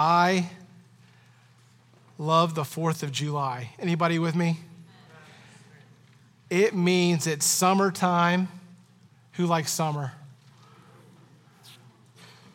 [0.00, 0.48] I
[2.18, 3.70] love the 4th of July.
[3.80, 4.60] Anybody with me?
[6.48, 8.46] It means it's summertime.
[9.32, 10.12] Who likes summer?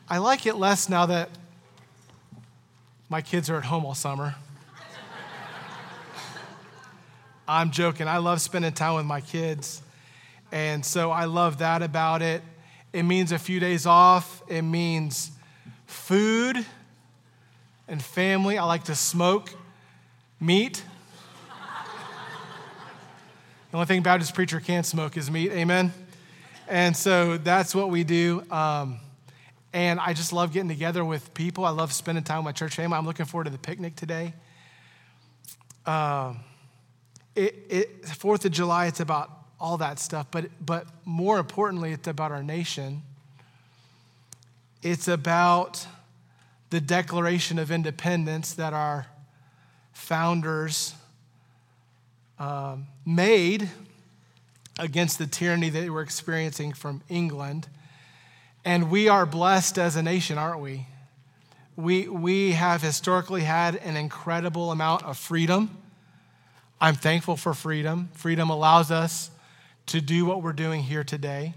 [0.10, 1.32] I like it less now that
[3.10, 4.36] my kids are at home all summer.
[7.46, 8.08] I'm joking.
[8.08, 9.82] I love spending time with my kids.
[10.54, 12.42] And so I love that about it.
[12.94, 15.32] It means a few days off, it means
[15.88, 16.66] food
[17.94, 18.58] and family.
[18.58, 19.54] I like to smoke
[20.40, 20.84] meat.
[23.70, 25.52] the only thing Baptist preacher can't smoke is meat.
[25.52, 25.94] Amen.
[26.68, 28.44] And so that's what we do.
[28.50, 28.98] Um,
[29.74, 31.66] and I just love getting together with people.
[31.66, 32.98] I love spending time with my church family.
[32.98, 34.34] I'm looking forward to the picnic today.
[35.86, 36.40] Um,
[37.36, 42.08] it, it, Fourth of July, it's about all that stuff, but, but more importantly, it's
[42.08, 43.04] about our nation.
[44.82, 45.86] It's about
[46.74, 49.06] the Declaration of Independence that our
[49.92, 50.96] founders
[52.40, 53.70] um, made
[54.80, 57.68] against the tyranny that we're experiencing from England.
[58.66, 60.88] And we are blessed as a nation, aren't we?
[61.76, 65.78] We, we have historically had an incredible amount of freedom.
[66.82, 68.10] I'm thankful for freedom.
[68.14, 69.30] Freedom allows us
[69.86, 71.54] to do what we're doing here today.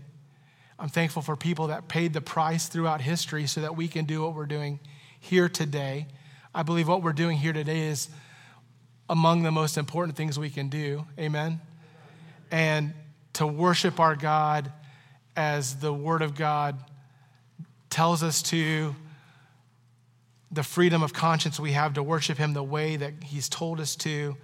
[0.78, 4.20] I'm thankful for people that paid the price throughout history so that we can do
[4.20, 4.78] what we're doing
[5.20, 6.06] here today.
[6.55, 8.09] I believe what we're doing here today is
[9.09, 11.06] among the most important things we can do.
[11.19, 11.61] Amen.
[12.50, 12.95] And
[13.34, 14.72] to worship our God
[15.37, 16.78] as the Word of God
[17.91, 18.94] tells us to,
[20.50, 23.97] the freedom of conscience we have to worship Him the way that He's told us
[23.97, 24.37] to.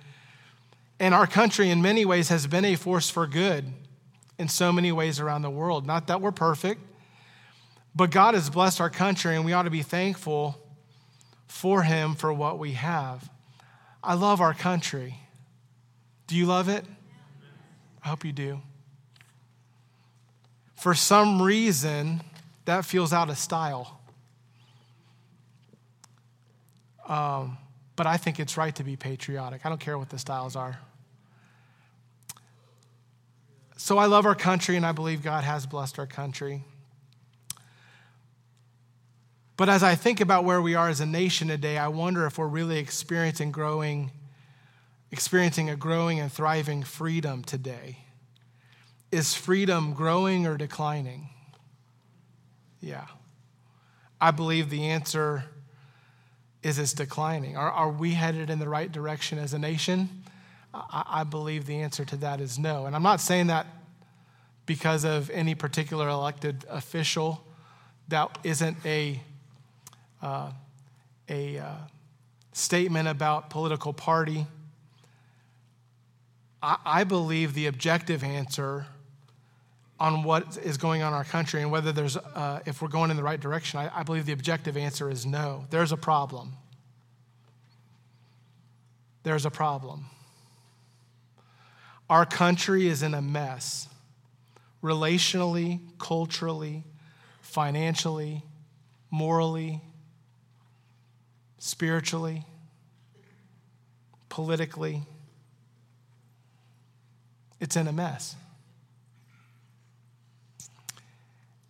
[0.99, 3.65] And our country, in many ways, has been a force for good
[4.39, 5.87] in so many ways around the world.
[5.87, 6.81] Not that we're perfect,
[7.95, 10.62] but God has blessed our country, and we ought to be thankful
[11.53, 13.29] for Him for what we have.
[14.03, 15.19] I love our country.
[16.27, 16.85] Do you love it?
[18.03, 18.63] I hope you do.
[20.75, 22.23] For some reason,
[22.65, 24.01] that feels out of style.
[27.07, 27.59] Um,
[27.97, 29.67] but I think it's right to be patriotic.
[29.67, 30.81] I don't care what the styles are.
[33.77, 36.65] So I love our country, and I believe God has blessed our country.
[39.63, 42.37] But as I think about where we are as a nation today, I wonder if
[42.37, 44.11] we're really experiencing growing,
[45.13, 47.99] experiencing a growing and thriving freedom today.
[49.13, 51.29] Is freedom growing or declining?
[52.81, 53.07] Yeah.
[54.21, 55.45] I believe the answer
[56.65, 57.57] is it's declining.
[57.57, 60.25] Are, are we headed in the right direction as a nation?
[60.75, 62.87] I, I believe the answer to that is no.
[62.87, 63.69] And I'm not saying that
[64.67, 67.47] because of any particular elected official.
[68.09, 69.21] That isn't a,
[70.23, 70.51] uh,
[71.29, 71.75] a uh,
[72.53, 74.47] statement about political party.
[76.63, 78.87] I, I believe the objective answer
[79.99, 83.11] on what is going on in our country and whether there's, uh, if we're going
[83.11, 85.65] in the right direction, I, I believe the objective answer is no.
[85.71, 86.55] There's a problem.
[89.23, 90.07] There's a problem.
[92.11, 93.89] Our country is in a mess
[94.83, 96.83] relationally, culturally,
[97.41, 98.43] financially,
[99.11, 99.81] morally,
[101.65, 102.45] spiritually,
[104.29, 105.01] politically.
[107.61, 108.35] It's in a mess.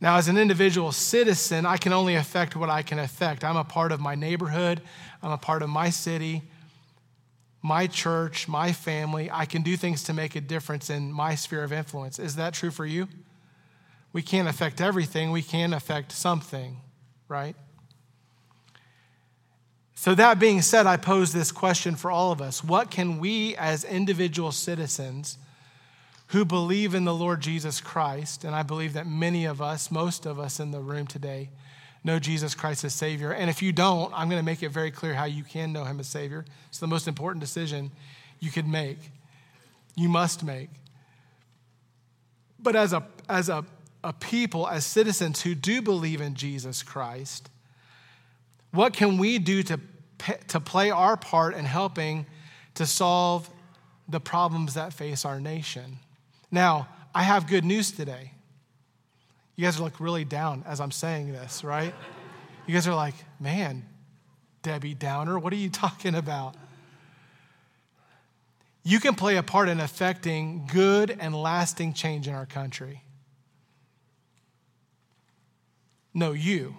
[0.00, 3.44] Now, as an individual citizen, I can only affect what I can affect.
[3.44, 4.80] I'm a part of my neighborhood,
[5.22, 6.40] I'm a part of my city,
[7.60, 9.30] my church, my family.
[9.30, 12.18] I can do things to make a difference in my sphere of influence.
[12.18, 13.08] Is that true for you?
[14.14, 16.78] We can't affect everything, we can affect something,
[17.28, 17.56] right?
[20.02, 23.54] So, that being said, I pose this question for all of us What can we
[23.54, 25.38] as individual citizens
[26.26, 30.26] who believe in the Lord Jesus Christ, and I believe that many of us, most
[30.26, 31.50] of us in the room today,
[32.02, 33.30] know Jesus Christ as Savior.
[33.30, 35.84] And if you don't, I'm going to make it very clear how you can know
[35.84, 36.44] Him as Savior.
[36.66, 37.92] It's the most important decision
[38.40, 38.98] you could make,
[39.94, 40.70] you must make.
[42.58, 43.64] But as a, as a,
[44.02, 47.50] a people, as citizens who do believe in Jesus Christ,
[48.72, 49.78] what can we do to,
[50.48, 52.26] to play our part in helping
[52.74, 53.48] to solve
[54.08, 55.98] the problems that face our nation?
[56.50, 58.32] Now, I have good news today.
[59.56, 61.94] You guys look really down as I'm saying this, right?
[62.66, 63.84] You guys are like, man,
[64.62, 66.54] Debbie Downer, what are you talking about?
[68.84, 73.02] You can play a part in affecting good and lasting change in our country.
[76.14, 76.74] No, you.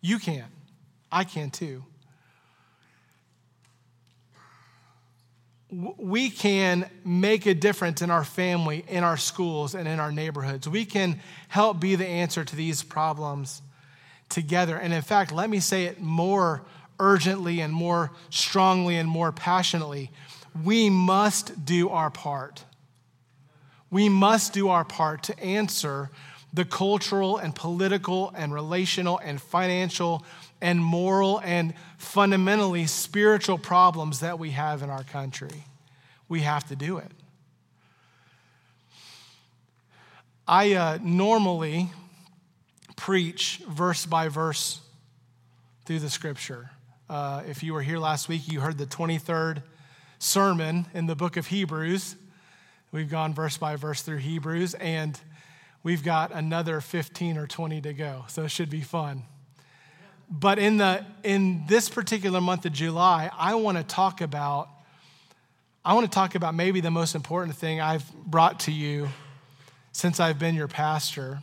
[0.00, 0.44] You can.
[1.10, 1.84] I can too.
[5.72, 10.68] We can make a difference in our family, in our schools, and in our neighborhoods.
[10.68, 13.62] We can help be the answer to these problems
[14.28, 14.76] together.
[14.76, 16.62] And in fact, let me say it more
[17.00, 20.10] urgently and more strongly and more passionately.
[20.62, 22.64] We must do our part.
[23.90, 26.10] We must do our part to answer
[26.52, 30.24] the cultural and political and relational and financial
[30.62, 35.64] and moral and fundamentally spiritual problems that we have in our country.
[36.28, 37.10] We have to do it.
[40.46, 41.90] I uh, normally
[42.96, 44.80] preach verse by verse
[45.84, 46.70] through the scripture.
[47.10, 49.62] Uh, if you were here last week, you heard the 23rd
[50.20, 52.14] sermon in the book of Hebrews.
[52.92, 55.18] We've gone verse by verse through Hebrews, and
[55.82, 59.24] we've got another 15 or 20 to go, so it should be fun.
[60.34, 64.68] But in, the, in this particular month of July, I want to talk about
[65.84, 69.08] I want to talk about maybe the most important thing I've brought to you
[69.90, 71.42] since I've been your pastor.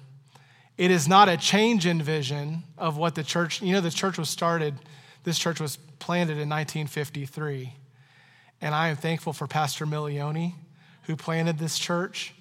[0.78, 4.18] It is not a change in vision of what the church, you know, the church
[4.18, 4.76] was started,
[5.26, 7.74] this church was planted in 1953.
[8.62, 10.54] And I am thankful for Pastor Milioni,
[11.04, 12.34] who planted this church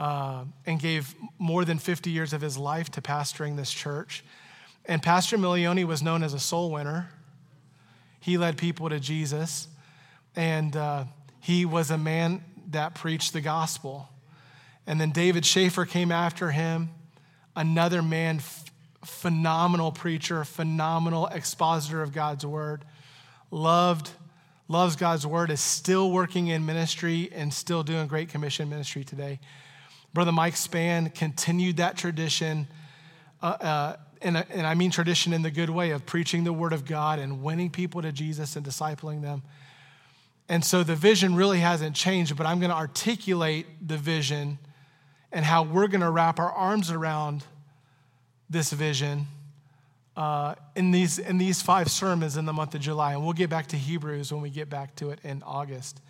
[0.00, 4.24] uh, and gave more than 50 years of his life to pastoring this church.
[4.86, 7.10] And Pastor Milioni was known as a soul winner.
[8.18, 9.68] He led people to Jesus,
[10.36, 11.04] and uh,
[11.40, 14.08] he was a man that preached the gospel.
[14.86, 16.90] And then David Schaefer came after him
[17.56, 18.40] another man,
[19.04, 22.84] phenomenal preacher, phenomenal expositor of God's word,
[23.50, 24.10] loved,
[24.68, 29.40] loves God's word, is still working in ministry and still doing great commission ministry today.
[30.14, 32.66] Brother Mike Span continued that tradition,
[33.42, 36.72] uh, uh, and, and I mean tradition in the good way of preaching the word
[36.72, 39.42] of God and winning people to Jesus and discipling them.
[40.48, 44.58] And so the vision really hasn't changed, but I'm going to articulate the vision
[45.32, 47.44] and how we're going to wrap our arms around
[48.48, 49.28] this vision
[50.16, 53.12] uh, in, these, in these five sermons in the month of July.
[53.12, 56.00] And we'll get back to Hebrews when we get back to it in August.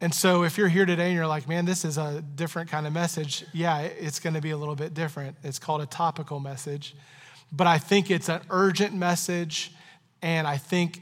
[0.00, 2.86] And so if you're here today and you're like, man, this is a different kind
[2.86, 5.36] of message, yeah, it's going to be a little bit different.
[5.42, 6.94] It's called a topical message.
[7.50, 9.72] But I think it's an urgent message.
[10.20, 11.00] And I think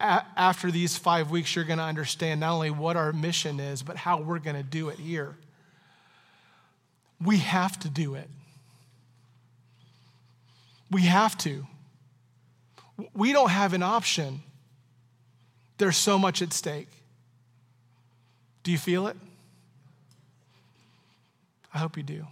[0.00, 3.82] a- after these five weeks, you're going to understand not only what our mission is,
[3.82, 5.36] but how we're going to do it here.
[7.22, 8.28] We have to do it.
[10.90, 11.66] We have to.
[13.12, 14.42] We don't have an option.
[15.78, 16.88] There's so much at stake.
[18.64, 19.16] Do you feel it?
[21.72, 22.26] I hope you do.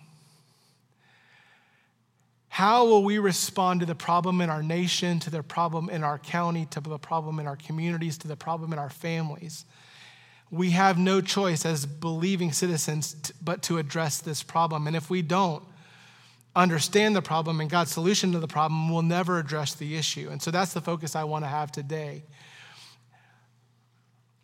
[2.48, 6.18] How will we respond to the problem in our nation, to the problem in our
[6.18, 9.64] county, to the problem in our communities, to the problem in our families?
[10.52, 14.86] we have no choice as believing citizens but to address this problem.
[14.86, 15.64] And if we don't
[16.54, 20.28] understand the problem and God's solution to the problem, we'll never address the issue.
[20.30, 22.24] And so that's the focus I want to have today.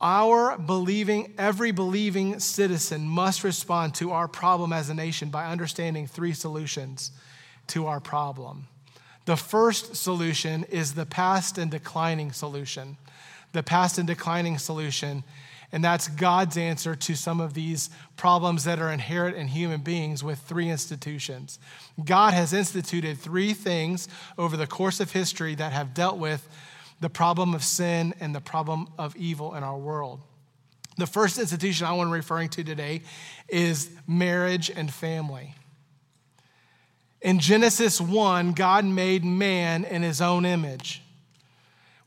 [0.00, 6.06] Our believing, every believing citizen must respond to our problem as a nation by understanding
[6.06, 7.10] three solutions
[7.68, 8.68] to our problem.
[9.24, 12.96] The first solution is the past and declining solution.
[13.52, 15.24] The past and declining solution
[15.70, 20.24] and that's God's answer to some of these problems that are inherent in human beings
[20.24, 21.58] with three institutions.
[22.02, 26.48] God has instituted three things over the course of history that have dealt with
[27.00, 30.20] the problem of sin and the problem of evil in our world.
[30.96, 33.02] The first institution I want to referring to today
[33.48, 35.54] is marriage and family.
[37.20, 41.02] In Genesis 1, God made man in his own image.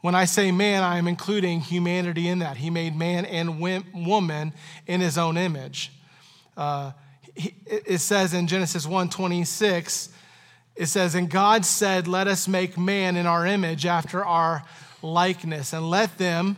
[0.01, 2.57] When I say man, I am including humanity in that.
[2.57, 4.53] He made man and woman
[4.87, 5.91] in his own image.
[6.57, 6.91] Uh,
[7.35, 10.09] it says in Genesis 1:26,
[10.75, 14.63] it says, "And God said, Let us make man in our image after our
[15.01, 16.57] likeness, and let them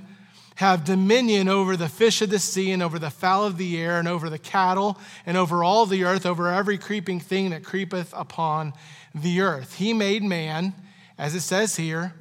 [0.56, 3.98] have dominion over the fish of the sea, and over the fowl of the air,
[3.98, 8.14] and over the cattle, and over all the earth, over every creeping thing that creepeth
[8.16, 8.74] upon
[9.16, 9.76] the earth.
[9.76, 10.74] He made man,
[11.18, 12.14] as it says here,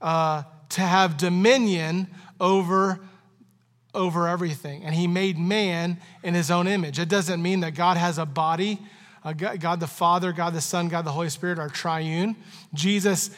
[0.00, 2.08] uh, to have dominion
[2.40, 3.00] over,
[3.94, 4.84] over everything.
[4.84, 6.98] And he made man in his own image.
[6.98, 8.78] It doesn't mean that God has a body.
[9.22, 12.36] Uh, God the Father, God the Son, God the Holy Spirit are triune.
[12.72, 13.30] Jesus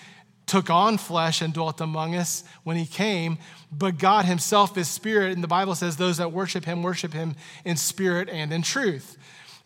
[0.46, 3.38] took on flesh and dwelt among us when he came,
[3.70, 5.32] but God himself is spirit.
[5.32, 9.16] And the Bible says those that worship him worship him in spirit and in truth.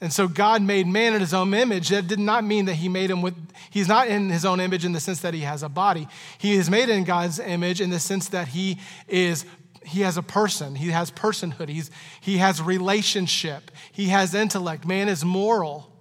[0.01, 1.89] And so God made man in his own image.
[1.89, 3.35] That did not mean that he made him with,
[3.71, 6.07] he's not in his own image in the sense that he has a body.
[6.39, 9.47] He is made in God's image in the sense that he is,
[9.85, 10.75] he has a person.
[10.75, 11.69] He has personhood.
[11.69, 13.71] He's, he has relationship.
[13.91, 14.85] He has intellect.
[14.85, 15.96] Man is moral.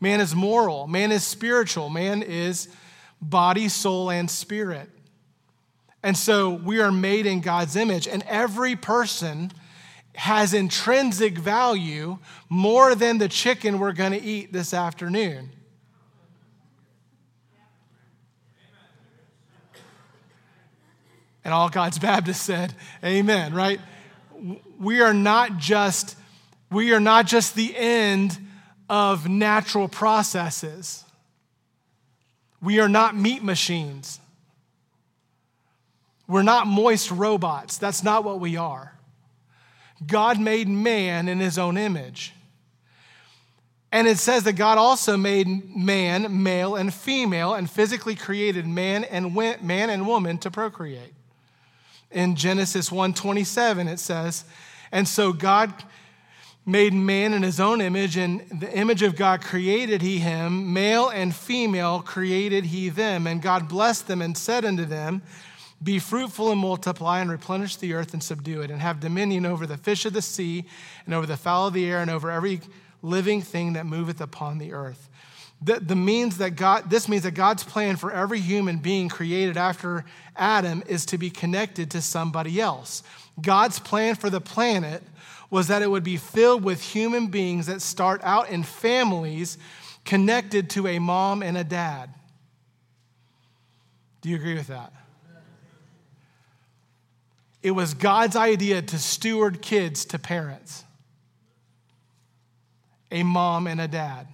[0.00, 0.86] Man is moral.
[0.86, 1.88] Man is spiritual.
[1.88, 2.68] Man is
[3.20, 4.90] body, soul, and spirit.
[6.02, 8.06] And so we are made in God's image.
[8.06, 9.52] And every person
[10.14, 15.50] has intrinsic value more than the chicken we're going to eat this afternoon.
[21.44, 22.74] And all God's Baptists said,
[23.04, 23.80] Amen, right?
[24.78, 26.16] We are not just,
[26.70, 28.45] we are not just the end
[28.88, 31.04] of natural processes.
[32.60, 34.20] We are not meat machines.
[36.28, 37.78] We're not moist robots.
[37.78, 38.92] That's not what we are.
[40.06, 42.32] God made man in his own image.
[43.92, 49.04] And it says that God also made man, male and female, and physically created man
[49.04, 51.14] and man and woman to procreate.
[52.10, 54.44] In Genesis 1:27 it says,
[54.92, 55.84] "And so God
[56.66, 61.08] made man in his own image, and the image of God created he him, male
[61.08, 65.22] and female created he them, and God blessed them and said unto them,
[65.82, 69.66] be fruitful and multiply and replenish the earth and subdue it, and have dominion over
[69.66, 70.64] the fish of the sea
[71.04, 72.60] and over the fowl of the air and over every
[73.02, 75.08] living thing that moveth upon the earth.
[75.62, 79.56] The, the means that God, this means that God's plan for every human being created
[79.56, 80.04] after
[80.34, 83.02] Adam is to be connected to somebody else.
[83.40, 85.02] God's plan for the planet
[85.50, 89.58] was that it would be filled with human beings that start out in families
[90.04, 92.10] connected to a mom and a dad.
[94.20, 94.92] Do you agree with that?
[97.62, 100.84] It was God's idea to steward kids to parents
[103.10, 104.26] a mom and a dad.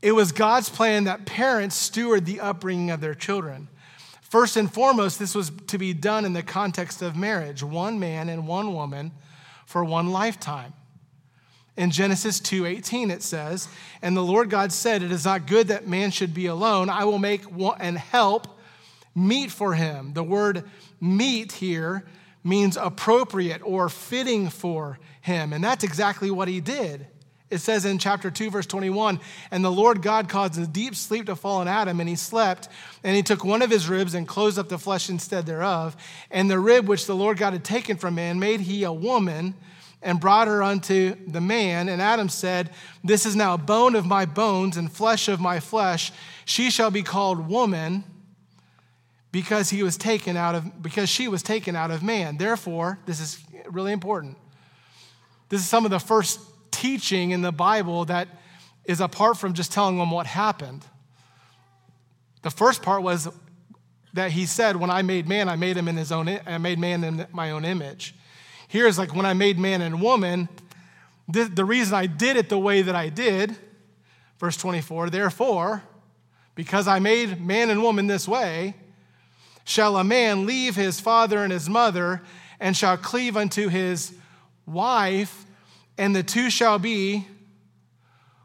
[0.00, 3.68] It was God's plan that parents steward the upbringing of their children.
[4.28, 8.28] First and foremost, this was to be done in the context of marriage one man
[8.28, 9.12] and one woman
[9.66, 10.72] for one lifetime.
[11.76, 13.68] In Genesis 2:18 it says,
[14.02, 16.90] "And the Lord God said, it is not good that man should be alone.
[16.90, 17.44] I will make
[17.78, 18.58] and help
[19.14, 20.64] meet for him." The word
[21.00, 22.04] meet here
[22.42, 25.52] means appropriate or fitting for him.
[25.52, 27.06] And that's exactly what he did.
[27.48, 31.26] It says in chapter 2, verse 21 And the Lord God caused a deep sleep
[31.26, 32.68] to fall on Adam, and he slept.
[33.04, 35.96] And he took one of his ribs and closed up the flesh instead thereof.
[36.30, 39.54] And the rib which the Lord God had taken from man made he a woman
[40.02, 41.88] and brought her unto the man.
[41.88, 42.70] And Adam said,
[43.04, 46.12] This is now bone of my bones and flesh of my flesh.
[46.44, 48.02] She shall be called woman
[49.30, 52.38] because he was taken out of because she was taken out of man.
[52.38, 54.36] Therefore, this is really important.
[55.48, 56.40] This is some of the first
[56.76, 58.28] teaching in the Bible that
[58.84, 60.84] is apart from just telling them what happened.
[62.42, 63.28] The first part was
[64.12, 66.78] that he said, When I made man, I made him in his own I made
[66.78, 68.14] man in my own image.
[68.68, 70.48] Here's like when I made man and woman,
[71.28, 73.56] the, the reason I did it the way that I did,
[74.38, 75.82] verse 24, therefore,
[76.54, 78.74] because I made man and woman this way,
[79.64, 82.22] shall a man leave his father and his mother
[82.60, 84.12] and shall cleave unto his
[84.66, 85.45] wife,
[85.98, 87.26] and the two shall be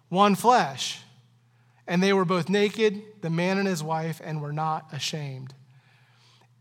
[0.10, 1.00] one flesh.
[1.88, 5.54] And they were both naked, the man and his wife, and were not ashamed.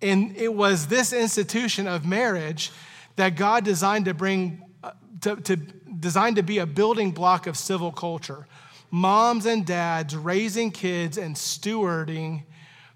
[0.02, 2.72] And it was this institution of marriage
[3.16, 7.56] that God designed to bring, uh, to, to designed to be a building block of
[7.56, 8.46] civil culture.
[8.90, 12.44] Moms and dads raising kids and stewarding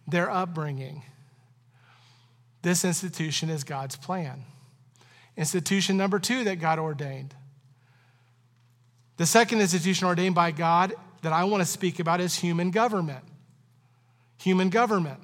[0.09, 1.03] their upbringing.
[2.63, 4.45] This institution is God's plan.
[5.37, 7.35] Institution number two that God ordained.
[9.17, 13.25] The second institution ordained by God that I want to speak about is human government.
[14.39, 15.21] Human government.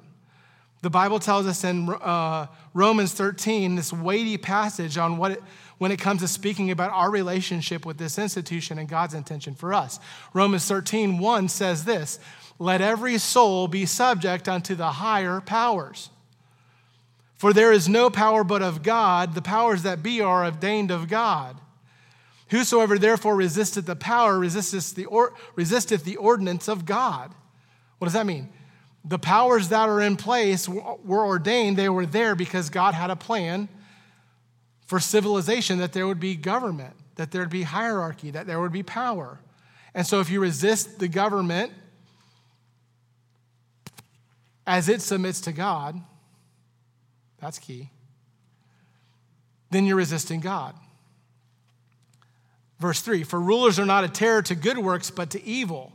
[0.81, 5.43] The Bible tells us in uh, Romans 13, this weighty passage on what it,
[5.77, 9.73] when it comes to speaking about our relationship with this institution and God's intention for
[9.73, 9.99] us.
[10.33, 12.19] Romans 13, 1 says this
[12.57, 16.09] Let every soul be subject unto the higher powers.
[17.35, 19.33] For there is no power but of God.
[19.33, 21.57] The powers that be are ordained of God.
[22.51, 27.33] Whosoever therefore resisteth the power resisteth the, or, resisteth the ordinance of God.
[27.97, 28.49] What does that mean?
[29.05, 33.15] The powers that are in place were ordained, they were there because God had a
[33.15, 33.69] plan
[34.85, 38.73] for civilization that there would be government, that there would be hierarchy, that there would
[38.73, 39.39] be power.
[39.95, 41.71] And so if you resist the government
[44.67, 46.01] as it submits to God,
[47.39, 47.91] that's key.
[49.69, 50.75] Then you're resisting God.
[52.81, 55.93] Verse 3 For rulers are not a terror to good works, but to evil.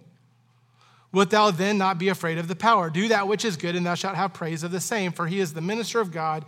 [1.12, 2.90] Wilt thou then not be afraid of the power?
[2.90, 5.40] Do that which is good, and thou shalt have praise of the same, for he
[5.40, 6.44] is the minister of God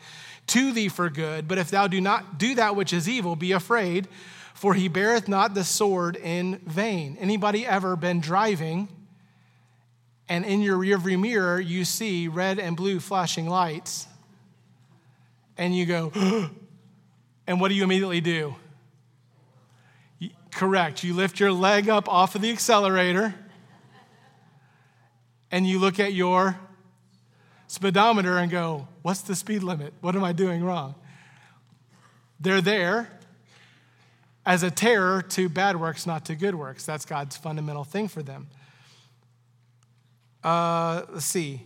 [0.49, 1.49] to thee for good.
[1.49, 4.09] But if thou do not do that which is evil, be afraid,
[4.55, 7.17] for he beareth not the sword in vain.
[7.21, 8.89] Anybody ever been driving
[10.29, 14.07] and in your rearview mirror you see red and blue flashing lights
[15.57, 16.13] and you go,
[17.47, 18.55] and what do you immediately do?
[20.59, 21.05] Correct.
[21.05, 23.33] You lift your leg up off of the accelerator
[25.53, 26.59] and you look at your
[27.69, 29.95] speedometer and go, What's the speed limit?
[30.01, 30.97] What am I doing wrong?
[32.41, 33.09] They're there
[34.45, 36.85] as a terror to bad works, not to good works.
[36.85, 38.49] That's God's fundamental thing for them.
[40.43, 41.63] Uh, let's see.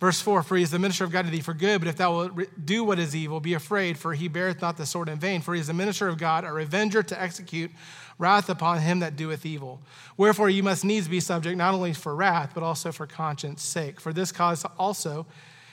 [0.00, 1.96] Verse 4 For he is the minister of God to thee for good, but if
[1.96, 5.18] thou wilt do what is evil, be afraid, for he beareth not the sword in
[5.18, 5.42] vain.
[5.42, 7.70] For he is the minister of God, a revenger to execute
[8.18, 9.80] wrath upon him that doeth evil.
[10.16, 14.00] Wherefore ye must needs be subject not only for wrath, but also for conscience sake.
[14.00, 15.26] For this cause also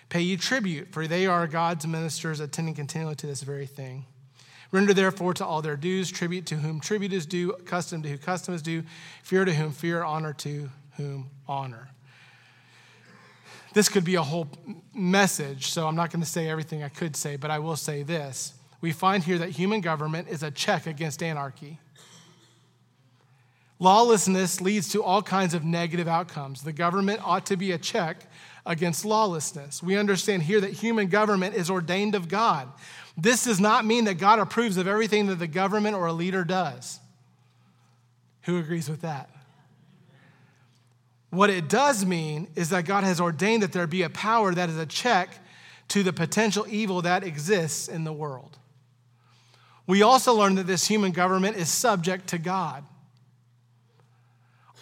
[0.09, 4.05] pay ye tribute, for they are God's ministers, attending continually to this very thing.
[4.71, 8.17] Render therefore to all their dues, tribute to whom tribute is due, custom to whom
[8.17, 8.83] custom is due,
[9.23, 11.89] fear to whom fear, honor to whom honor.
[13.77, 14.47] This could be a whole
[14.95, 18.01] message, so I'm not going to say everything I could say, but I will say
[18.01, 18.55] this.
[18.81, 21.77] We find here that human government is a check against anarchy.
[23.77, 26.63] Lawlessness leads to all kinds of negative outcomes.
[26.63, 28.23] The government ought to be a check
[28.65, 29.83] against lawlessness.
[29.83, 32.69] We understand here that human government is ordained of God.
[33.15, 36.43] This does not mean that God approves of everything that the government or a leader
[36.43, 36.99] does.
[38.45, 39.29] Who agrees with that?
[41.29, 44.69] What it does mean is that God has ordained that there be a power that
[44.69, 45.29] is a check
[45.89, 48.57] to the potential evil that exists in the world.
[49.85, 52.83] We also learn that this human government is subject to God.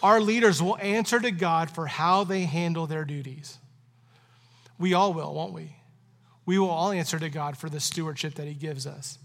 [0.02, 3.58] Our leaders will answer to God for how they handle their duties.
[4.78, 5.76] We all will, won't we?
[6.44, 9.18] We will all answer to God for the stewardship that He gives us.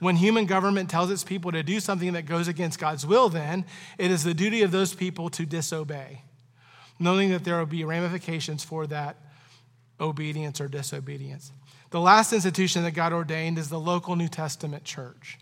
[0.00, 3.64] When human government tells its people to do something that goes against God's will, then
[3.98, 6.22] it is the duty of those people to disobey
[7.02, 9.16] knowing that there will be ramifications for that
[10.00, 11.52] obedience or disobedience.
[11.90, 15.38] The last institution that God ordained is the local New Testament church.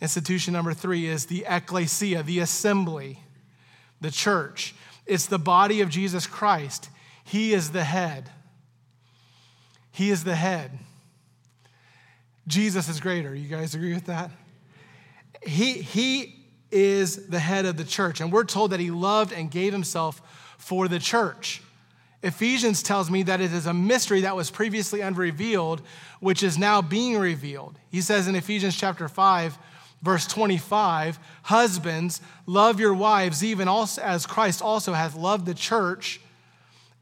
[0.00, 3.20] Institution number three is the ecclesia, the assembly,
[4.00, 4.74] the church.
[5.06, 6.88] It's the body of Jesus Christ.
[7.24, 8.30] He is the head.
[9.92, 10.78] He is the head.
[12.46, 13.34] Jesus is greater.
[13.34, 14.30] You guys agree with that?
[15.42, 16.39] He, he
[16.70, 18.20] is the head of the church.
[18.20, 20.22] And we're told that he loved and gave himself
[20.58, 21.62] for the church.
[22.22, 25.80] Ephesians tells me that it is a mystery that was previously unrevealed,
[26.20, 27.78] which is now being revealed.
[27.90, 29.58] He says in Ephesians chapter 5,
[30.02, 36.20] verse 25, Husbands, love your wives, even as Christ also hath loved the church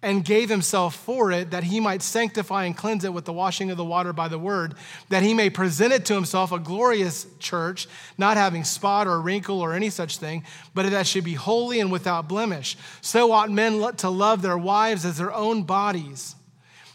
[0.01, 3.71] and gave himself for it, that he might sanctify and cleanse it with the washing
[3.71, 4.75] of the water by the word,
[5.09, 9.61] that he may present it to himself a glorious church, not having spot or wrinkle
[9.61, 12.77] or any such thing, but that should be holy and without blemish.
[13.01, 16.37] So ought men to love their wives as their own bodies.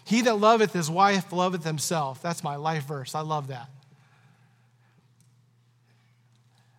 [0.05, 2.21] He that loveth his wife loveth himself.
[2.21, 3.15] That's my life verse.
[3.15, 3.69] I love that.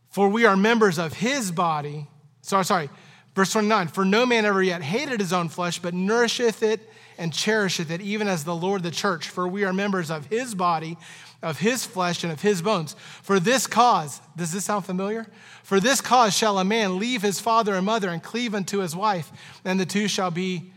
[0.08, 2.06] For we are members of his body.
[2.40, 2.88] Sorry, sorry
[3.34, 7.32] Verse 29 For no man ever yet hated his own flesh, but nourisheth it and
[7.32, 9.28] cherisheth it, even as the Lord the church.
[9.28, 10.98] For we are members of his body,
[11.42, 12.94] of his flesh, and of his bones.
[13.22, 15.26] For this cause, does this sound familiar?
[15.62, 18.96] For this cause shall a man leave his father and mother and cleave unto his
[18.96, 19.30] wife,
[19.64, 20.72] and the two shall be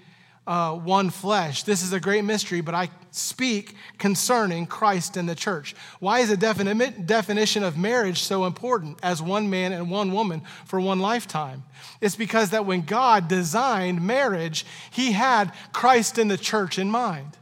[0.48, 1.64] uh, one flesh.
[1.64, 5.76] This is a great mystery, but I speak concerning Christ and the church.
[6.00, 10.42] Why is the defini- definition of marriage so important as one man and one woman
[10.66, 11.64] for one lifetime?
[12.00, 17.38] It's because that when God designed marriage, he had Christ and the church in mind.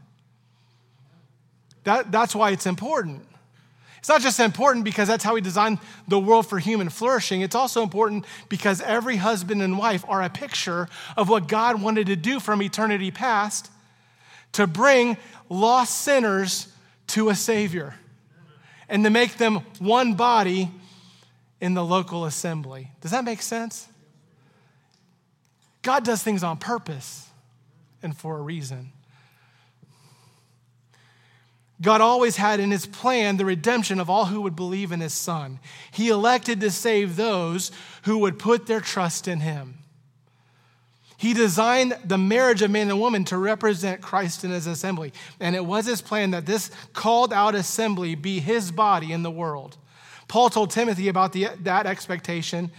[1.83, 3.27] That, that's why it's important.
[4.05, 7.41] It's not just important because that's how he designed the world for human flourishing.
[7.41, 10.87] It's also important because every husband and wife are a picture
[11.17, 13.71] of what God wanted to do from eternity past
[14.51, 15.17] to bring
[15.49, 16.67] lost sinners
[17.07, 17.95] to a Savior
[18.87, 20.69] and to make them one body
[21.59, 22.91] in the local assembly.
[23.01, 23.87] Does that make sense?
[25.81, 27.27] God does things on purpose
[28.03, 28.91] and for a reason.
[31.81, 35.13] God always had in his plan the redemption of all who would believe in his
[35.13, 35.59] son.
[35.91, 37.71] He elected to save those
[38.03, 39.79] who would put their trust in him.
[41.17, 45.13] He designed the marriage of man and woman to represent Christ in his assembly.
[45.39, 49.31] And it was his plan that this called out assembly be his body in the
[49.31, 49.77] world.
[50.27, 52.71] Paul told Timothy about the, that expectation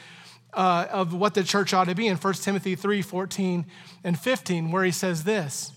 [0.53, 3.67] uh, of what the church ought to be in 1 Timothy 3 14
[4.05, 5.73] and 15, where he says this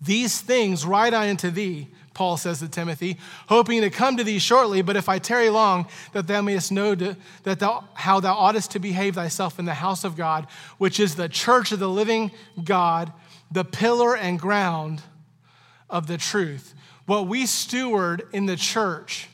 [0.00, 4.38] These things write I unto thee, Paul says to Timothy, hoping to come to thee
[4.38, 8.34] shortly, but if I tarry long, that thou mayest know to, that thou, how thou
[8.34, 10.46] oughtest to behave thyself in the house of God,
[10.78, 12.30] which is the church of the living
[12.62, 13.12] God,
[13.50, 15.02] the pillar and ground
[15.90, 16.74] of the truth.
[17.06, 19.28] What we steward in the church,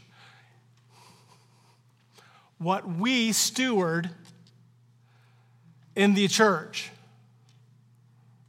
[2.59, 4.11] what we steward
[5.95, 6.91] in the church,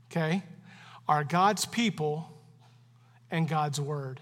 [0.10, 0.43] okay,
[1.07, 2.31] are God's people
[3.29, 4.19] and God's word.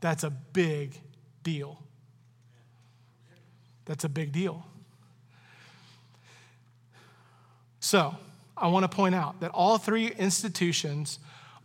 [0.00, 0.98] That's a big
[1.42, 1.82] deal.
[3.84, 4.64] That's a big deal.
[7.80, 8.14] So,
[8.56, 11.18] I want to point out that all three institutions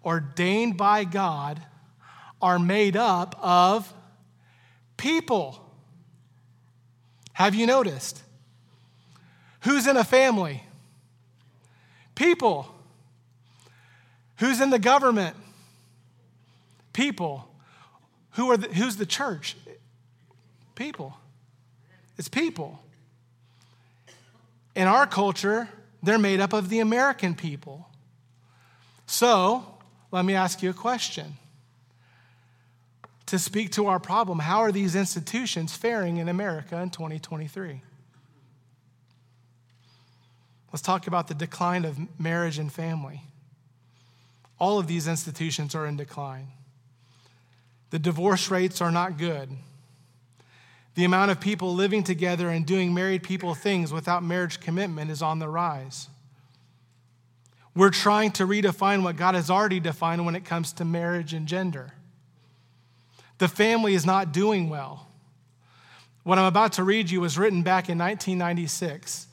[0.03, 1.61] ordained by God
[2.41, 3.93] are made up of
[4.97, 5.61] people.
[7.33, 8.23] Have you noticed?
[9.61, 10.63] Who's in a family?
[12.15, 12.74] People.
[14.38, 15.36] Who's in the government?
[16.93, 17.48] People.
[18.32, 19.56] Who are the, who's the church?
[20.76, 21.15] People.
[22.17, 22.80] It's people.
[24.76, 25.69] In our culture,
[26.04, 27.88] they're made up of the American people.
[29.08, 29.65] So,
[30.12, 31.38] let me ask you a question.
[33.28, 37.82] To speak to our problem, how are these institutions faring in America in 2023?
[40.71, 43.21] Let's talk about the decline of marriage and family.
[44.59, 46.47] All of these institutions are in decline.
[47.89, 49.49] The divorce rates are not good.
[50.95, 55.21] The amount of people living together and doing married people things without marriage commitment is
[55.21, 56.07] on the rise.
[57.75, 61.45] We're trying to redefine what God has already defined when it comes to marriage and
[61.45, 61.91] gender.
[63.37, 65.07] The family is not doing well.
[66.23, 69.27] What I'm about to read you was written back in 1996,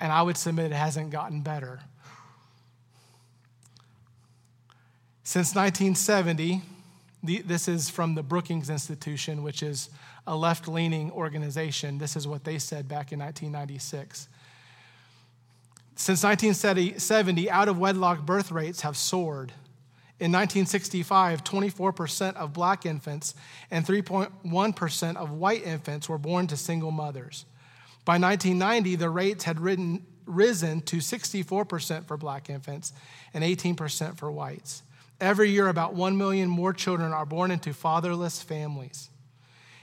[0.00, 1.80] and I would submit it hasn't gotten better.
[5.26, 6.62] Since 1970,
[7.24, 9.90] the, this is from the Brookings Institution, which is
[10.24, 11.98] a left leaning organization.
[11.98, 14.28] This is what they said back in 1996.
[15.96, 19.50] Since 1970, out of wedlock birth rates have soared.
[20.20, 23.34] In 1965, 24% of black infants
[23.68, 27.46] and 3.1% of white infants were born to single mothers.
[28.04, 32.92] By 1990, the rates had ridden, risen to 64% for black infants
[33.34, 34.84] and 18% for whites.
[35.20, 39.10] Every year, about 1 million more children are born into fatherless families.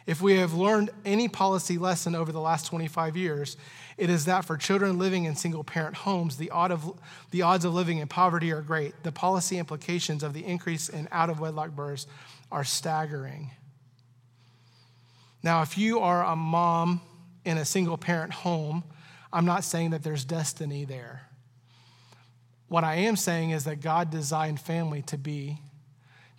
[0.06, 3.58] If we have learned any policy lesson over the last 25 years,
[3.98, 8.08] it is that for children living in single parent homes, the, odds of living in
[8.08, 9.02] poverty are great.
[9.04, 12.06] The policy implications of the increase in out of wedlock births
[12.52, 13.52] are staggering.
[15.42, 17.02] Now, if you are a mom
[17.46, 18.84] in a single parent home,
[19.32, 21.30] I'm not saying that there's destiny there.
[22.74, 25.60] What I am saying is that God designed family to be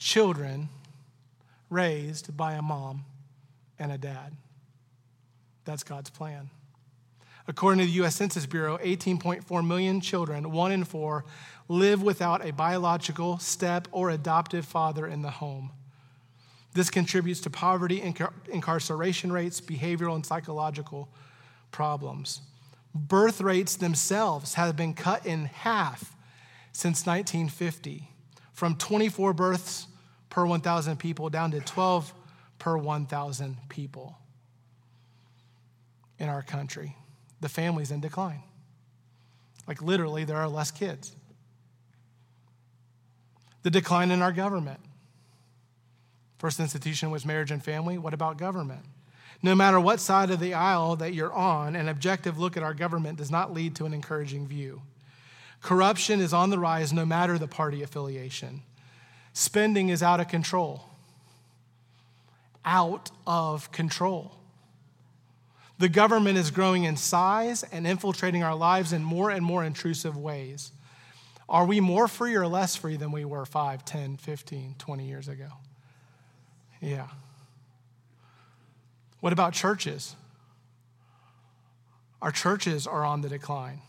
[0.00, 0.68] children
[1.70, 3.04] raised by a mom
[3.78, 4.32] and a dad.
[5.64, 6.50] That's God's plan.
[7.46, 8.16] According to the U.S.
[8.16, 11.24] Census Bureau, 18.4 million children, one in four,
[11.68, 15.70] live without a biological, step, or adoptive father in the home.
[16.72, 21.08] This contributes to poverty, incar- incarceration rates, behavioral and psychological
[21.70, 22.40] problems.
[22.92, 26.13] Birth rates themselves have been cut in half
[26.74, 28.10] since 1950
[28.52, 29.86] from 24 births
[30.28, 32.12] per 1,000 people down to 12
[32.58, 34.18] per 1,000 people
[36.18, 36.96] in our country.
[37.40, 38.42] The family's in decline.
[39.66, 41.14] Like literally, there are less kids.
[43.62, 44.80] The decline in our government.
[46.38, 47.96] First institution was marriage and family.
[47.96, 48.84] What about government?
[49.42, 52.74] No matter what side of the aisle that you're on, an objective look at our
[52.74, 54.82] government does not lead to an encouraging view.
[55.64, 58.62] Corruption is on the rise no matter the party affiliation.
[59.32, 60.84] Spending is out of control.
[62.66, 64.36] Out of control.
[65.78, 70.18] The government is growing in size and infiltrating our lives in more and more intrusive
[70.18, 70.70] ways.
[71.48, 75.28] Are we more free or less free than we were 5, 10, 15, 20 years
[75.28, 75.48] ago?
[76.82, 77.08] Yeah.
[79.20, 80.14] What about churches?
[82.20, 83.80] Our churches are on the decline.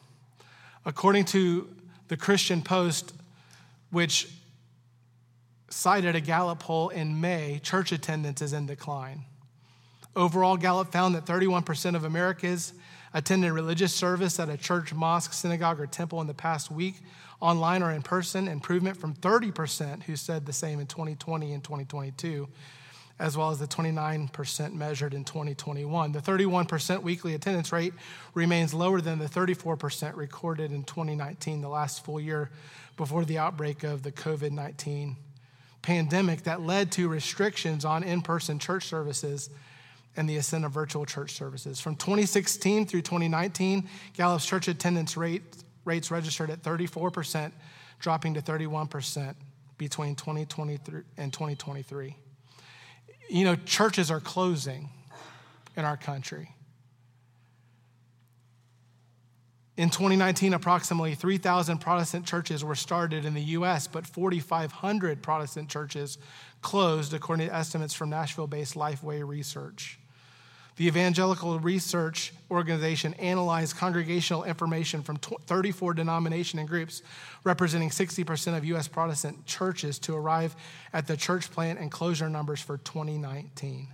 [0.86, 1.67] According to
[2.08, 3.13] the Christian Post,
[3.89, 4.30] which
[5.69, 9.26] cited a Gallup poll in May, church attendance is in decline.
[10.15, 12.74] Overall, Gallup found that 31% of Americans
[13.13, 16.95] attended religious service at a church, mosque, synagogue, or temple in the past week,
[17.41, 22.48] online or in person, improvement from 30% who said the same in 2020 and 2022.
[23.17, 26.12] As well as the 29% measured in 2021.
[26.12, 27.93] The 31% weekly attendance rate
[28.34, 32.49] remains lower than the 34% recorded in 2019, the last full year
[32.97, 35.15] before the outbreak of the COVID 19
[35.82, 39.49] pandemic that led to restrictions on in person church services
[40.17, 41.80] and the ascent of virtual church services.
[41.80, 45.43] From 2016 through 2019, Gallup's church attendance rate,
[45.84, 47.51] rates registered at 34%,
[47.99, 49.36] dropping to 31%
[49.78, 50.80] between 2020
[51.17, 52.15] and 2023.
[53.30, 54.90] You know, churches are closing
[55.76, 56.56] in our country.
[59.78, 66.18] In 2019, approximately 3,000 Protestant churches were started in the US, but 4,500 Protestant churches
[66.62, 70.00] closed, according to estimates from Nashville based Lifeway Research.
[70.78, 77.02] The Evangelical Research Organization analyzed congregational information from 34 denomination and groups
[77.46, 78.88] representing 60% of U.S.
[78.90, 80.54] Protestant churches to arrive
[80.92, 83.88] at the church plant and closure numbers for 2019.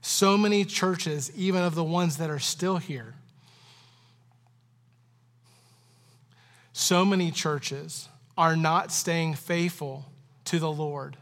[0.00, 3.14] So many churches, even of the ones that are still here,
[6.72, 10.06] so many churches are not staying faithful
[10.46, 11.18] to the Lord,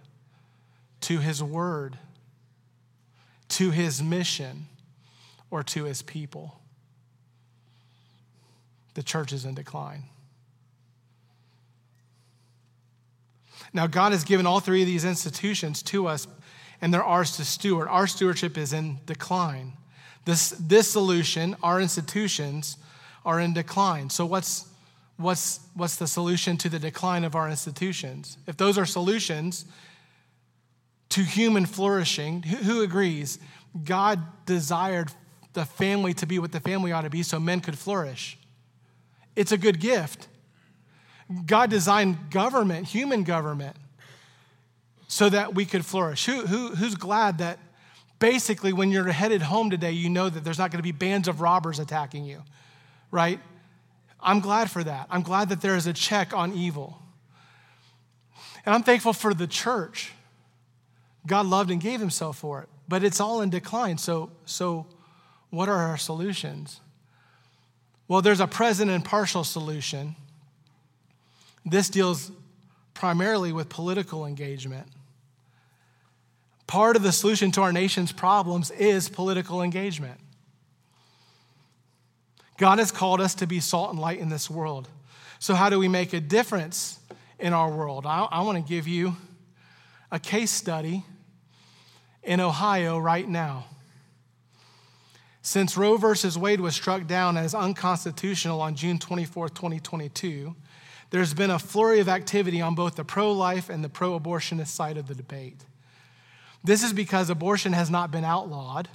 [1.03, 1.99] to His word
[3.53, 4.67] to his mission
[5.51, 6.59] or to his people.
[8.95, 10.05] The church is in decline.
[13.75, 16.27] Now, God has given all three of these institutions to us,
[16.81, 17.89] and they're ours to steward.
[17.89, 19.75] Our stewardship is in decline.
[20.25, 22.77] This, this solution, our institutions,
[23.25, 24.11] are in decline.
[24.11, 24.67] So, what's,
[25.17, 28.37] what's, what's the solution to the decline of our institutions?
[28.47, 29.65] If those are solutions,
[31.13, 32.43] to human flourishing.
[32.43, 33.39] Who agrees?
[33.85, 35.13] God desired
[35.53, 38.39] the family to be what the family ought to be so men could flourish.
[39.37, 40.29] It's a good gift.
[41.47, 43.77] God designed government, human government,
[45.07, 46.25] so that we could flourish.
[46.25, 47.59] Who, who, who's glad that
[48.19, 51.29] basically when you're headed home today, you know that there's not going to be bands
[51.29, 52.43] of robbers attacking you,
[53.11, 53.39] right?
[54.19, 55.09] I'm glad for that.
[55.11, 57.03] I'm glad that there is a check on evil.
[58.65, 60.13] And I'm thankful for the church
[61.27, 62.69] God loved and gave himself for it.
[62.89, 63.99] But it's all in decline.
[63.99, 64.87] So, so
[65.51, 66.81] what are our solutions?
[68.09, 70.17] Well, there's a present and partial solution.
[71.65, 72.33] This deals
[72.95, 74.89] primarily with political engagement.
[76.67, 80.19] Part of the solution to our nation's problems is political engagement.
[82.59, 84.89] God has called us to be salt and light in this world.
[85.39, 86.99] So, how do we make a difference
[87.39, 88.07] in our world?
[88.07, 89.17] I, I want to give you
[90.11, 91.05] a case study
[92.23, 93.67] in Ohio right now.
[95.43, 100.55] Since Roe versus Wade was struck down as unconstitutional on June 24, 2022,
[101.11, 104.69] there's been a flurry of activity on both the pro life and the pro abortionist
[104.69, 105.65] side of the debate.
[106.63, 108.89] This is because abortion has not been outlawed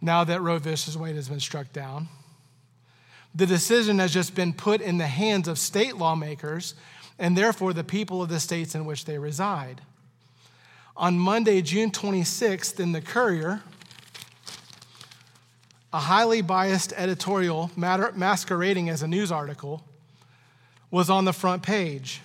[0.00, 2.08] now that Roe versus Wade has been struck down.
[3.34, 6.74] The decision has just been put in the hands of state lawmakers
[7.18, 9.82] and therefore the people of the states in which they reside
[10.98, 13.62] on Monday, June 26th, in the Courier,
[15.92, 19.84] a highly biased editorial masquerading as a news article
[20.90, 22.20] was on the front page.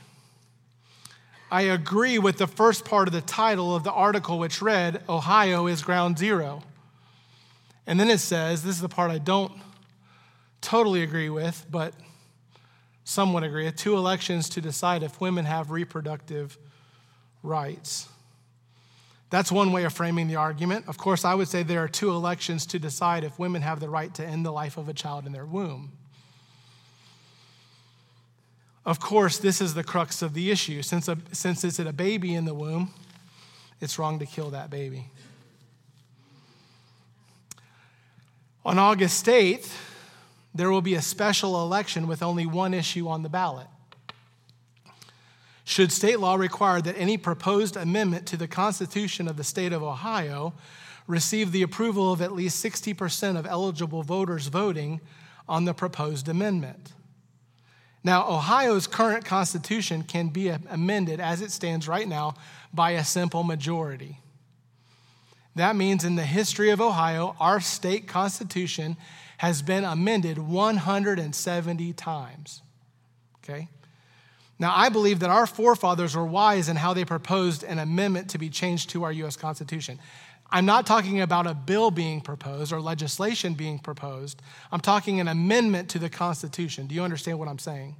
[1.51, 5.67] I agree with the first part of the title of the article, which read, Ohio
[5.67, 6.63] is ground zero.
[7.85, 9.53] And then it says, this is the part I don't
[10.61, 11.93] totally agree with, but
[13.03, 16.57] somewhat agree with two elections to decide if women have reproductive
[17.43, 18.09] rights.
[19.33, 20.85] That's one way of framing the argument.
[20.87, 23.89] Of course, I would say there are two elections to decide if women have the
[23.89, 25.91] right to end the life of a child in their womb.
[28.85, 30.83] Of course, this is the crux of the issue.
[30.83, 32.93] Since, a, since it's a baby in the womb,
[33.81, 35.07] it's wrong to kill that baby.
[38.63, 39.75] On August 8th,
[40.53, 43.65] there will be a special election with only one issue on the ballot
[45.63, 49.81] should state law require that any proposed amendment to the Constitution of the state of
[49.81, 50.53] Ohio
[51.07, 55.01] receive the approval of at least 60% of eligible voters voting
[55.47, 56.93] on the proposed amendment.
[58.03, 62.35] Now, Ohio's current constitution can be amended as it stands right now
[62.73, 64.19] by a simple majority.
[65.55, 68.97] That means in the history of Ohio, our state constitution
[69.37, 72.61] has been amended 170 times.
[73.37, 73.69] Okay?
[74.59, 78.37] Now, I believe that our forefathers were wise in how they proposed an amendment to
[78.37, 79.35] be changed to our U.S.
[79.35, 79.99] Constitution.
[80.51, 84.41] I'm not talking about a bill being proposed or legislation being proposed.
[84.71, 86.85] I'm talking an amendment to the Constitution.
[86.85, 87.95] Do you understand what I'm saying?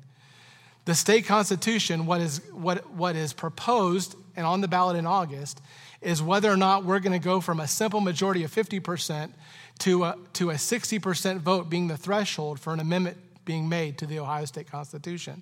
[0.86, 5.62] The state constitution, what is, what, what is proposed and on the ballot in August,
[6.02, 9.32] is whether or not we're going to go from a simple majority of 50%
[9.80, 14.06] to a, to a 60% vote being the threshold for an amendment being made to
[14.06, 15.42] the Ohio State Constitution.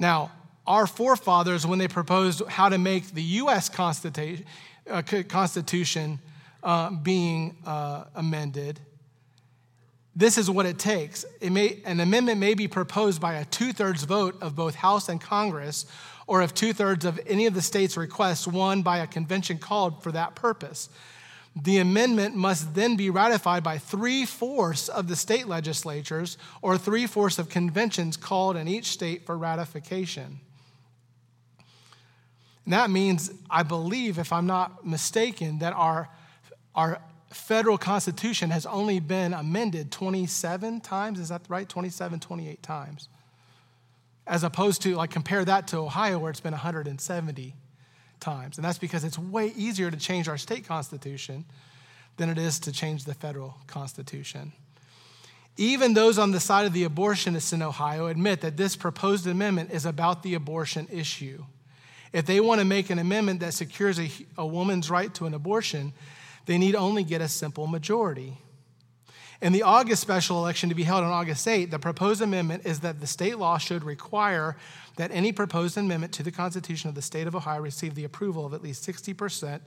[0.00, 0.32] Now,
[0.66, 3.68] our forefathers, when they proposed how to make the U.S.
[3.68, 4.46] Constitution,
[4.88, 6.18] uh, Constitution
[6.62, 8.80] uh, being uh, amended,
[10.16, 11.26] this is what it takes.
[11.42, 15.10] It may, an amendment may be proposed by a two thirds vote of both House
[15.10, 15.84] and Congress,
[16.26, 20.02] or if two thirds of any of the states' requests won by a convention called
[20.02, 20.88] for that purpose.
[21.56, 27.06] The amendment must then be ratified by three fourths of the state legislatures or three
[27.06, 30.40] fourths of conventions called in each state for ratification.
[32.64, 36.08] And that means, I believe, if I'm not mistaken, that our,
[36.74, 37.00] our
[37.32, 41.18] federal constitution has only been amended 27 times.
[41.18, 41.68] Is that right?
[41.68, 43.08] 27, 28 times.
[44.24, 47.54] As opposed to, like, compare that to Ohio, where it's been 170
[48.20, 48.58] times.
[48.58, 51.44] And that's because it's way easier to change our state constitution
[52.16, 54.52] than it is to change the federal constitution.
[55.56, 59.70] Even those on the side of the abortionists in Ohio admit that this proposed amendment
[59.72, 61.44] is about the abortion issue.
[62.12, 65.34] If they want to make an amendment that secures a, a woman's right to an
[65.34, 65.92] abortion,
[66.46, 68.38] they need only get a simple majority.
[69.42, 72.80] In the August special election to be held on August 8, the proposed amendment is
[72.80, 74.54] that the state law should require
[74.96, 78.44] that any proposed amendment to the Constitution of the state of Ohio receive the approval
[78.44, 79.60] of at least 60%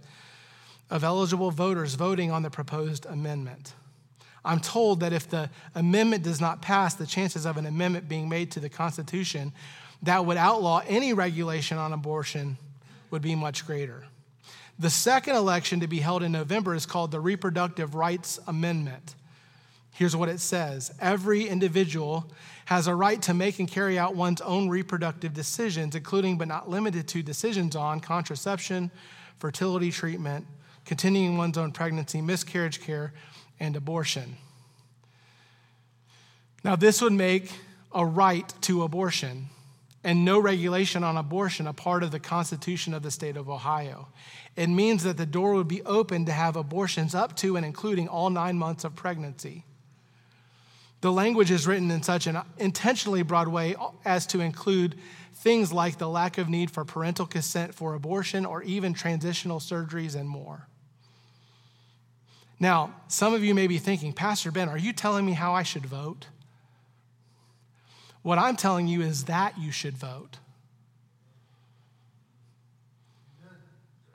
[0.92, 3.74] of eligible voters voting on the proposed amendment.
[4.46, 8.30] I'm told that if the amendment does not pass, the chances of an amendment being
[8.30, 9.54] made to the Constitution
[10.04, 12.58] that would outlaw any regulation on abortion
[13.10, 14.06] would be much greater.
[14.78, 19.16] The second election to be held in November is called the Reproductive Rights Amendment.
[19.94, 22.32] Here's what it says Every individual
[22.66, 26.70] has a right to make and carry out one's own reproductive decisions, including but not
[26.70, 28.92] limited to decisions on contraception,
[29.38, 30.48] fertility treatment,
[30.86, 33.14] continuing one's own pregnancy, miscarriage care,
[33.60, 34.38] and abortion.
[36.64, 37.52] Now, this would make
[37.94, 39.50] a right to abortion
[40.04, 44.08] and no regulation on abortion a part of the Constitution of the state of Ohio.
[44.56, 48.08] It means that the door would be open to have abortions up to and including
[48.08, 49.66] all nine months of pregnancy.
[51.04, 54.96] The language is written in such an intentionally broad way as to include
[55.34, 60.16] things like the lack of need for parental consent for abortion or even transitional surgeries
[60.16, 60.66] and more.
[62.58, 65.64] Now, some of you may be thinking, Pastor Ben, are you telling me how I
[65.64, 66.28] should vote?
[68.22, 70.38] What I'm telling you is that you should vote.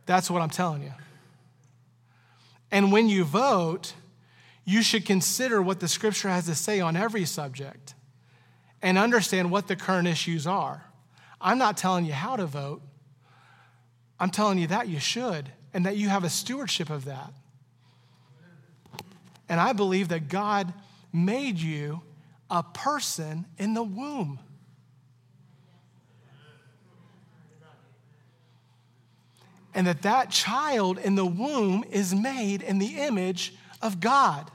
[0.07, 0.95] That's what I'm telling you.
[2.71, 3.93] And when you vote,
[4.69, 7.95] you should consider what the scripture has to say on every subject
[8.83, 10.85] and understand what the current issues are.
[11.41, 12.83] I'm not telling you how to vote,
[14.21, 17.33] I'm telling you that you should and that you have a stewardship of that.
[19.49, 20.75] And I believe that God
[21.15, 22.03] made you
[22.51, 24.39] a person in the womb.
[29.73, 34.51] And that that child in the womb is made in the image of God.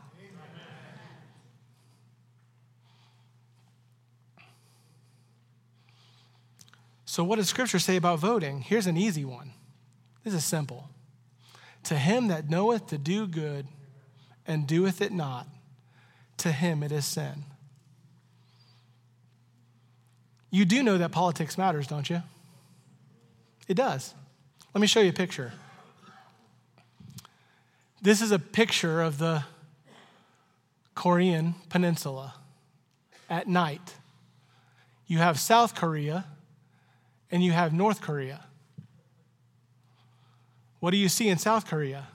[7.13, 8.61] So, what does Scripture say about voting?
[8.61, 9.51] Here's an easy one.
[10.23, 10.89] This is simple.
[11.83, 13.67] To him that knoweth to do good
[14.47, 15.45] and doeth it not,
[16.37, 17.43] to him it is sin.
[20.49, 22.23] You do know that politics matters, don't you?
[23.67, 24.15] It does.
[24.73, 25.53] Let me show you a picture.
[28.01, 29.43] This is a picture of the
[30.95, 32.33] Korean Peninsula
[33.29, 33.93] at night.
[35.05, 36.25] You have South Korea
[37.33, 38.41] and you have North Korea.
[40.79, 42.07] What do you see in South Korea?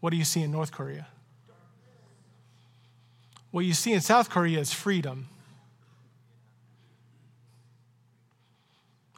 [0.00, 1.06] What do you see in North Korea?
[3.52, 5.30] What you see in South Korea is freedom.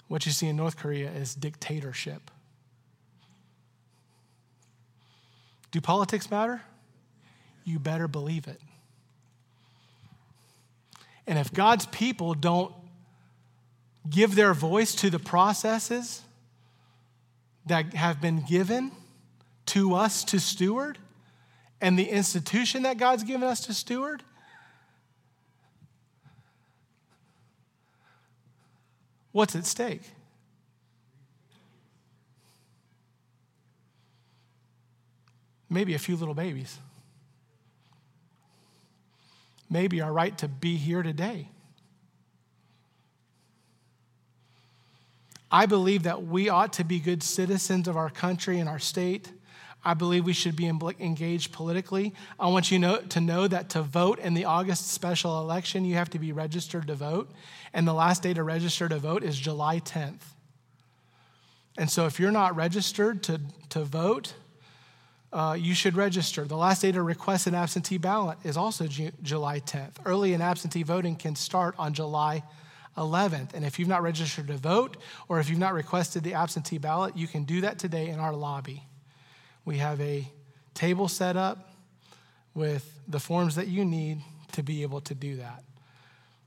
[0.06, 2.30] What you see in North Korea is dictatorship.
[5.72, 6.62] Do politics matter?
[7.64, 8.60] You better believe it.
[11.26, 12.72] And if God's people don't
[14.08, 16.22] give their voice to the processes
[17.66, 18.92] that have been given
[19.66, 20.98] to us to steward
[21.80, 24.22] and the institution that God's given us to steward,
[29.34, 30.02] What's at stake?
[35.68, 36.78] Maybe a few little babies.
[39.68, 41.48] Maybe our right to be here today.
[45.50, 49.30] I believe that we ought to be good citizens of our country and our state.
[49.84, 52.14] I believe we should be engaged politically.
[52.40, 55.96] I want you know, to know that to vote in the August special election, you
[55.96, 57.30] have to be registered to vote.
[57.74, 60.22] And the last day to register to vote is July 10th.
[61.76, 63.40] And so if you're not registered to,
[63.70, 64.34] to vote,
[65.32, 66.44] uh, you should register.
[66.44, 69.96] The last day to request an absentee ballot is also Ju- July 10th.
[70.06, 72.44] Early and absentee voting can start on July
[72.96, 73.54] 11th.
[73.54, 74.96] And if you've not registered to vote
[75.28, 78.32] or if you've not requested the absentee ballot, you can do that today in our
[78.32, 78.84] lobby.
[79.64, 80.28] We have a
[80.74, 81.74] table set up
[82.54, 84.20] with the forms that you need
[84.52, 85.64] to be able to do that.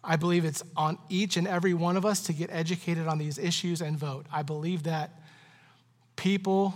[0.04, 3.38] I believe it's on each and every one of us to get educated on these
[3.38, 4.26] issues and vote.
[4.32, 5.12] I believe that
[6.16, 6.74] people